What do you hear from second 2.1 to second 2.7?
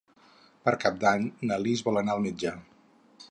al metge.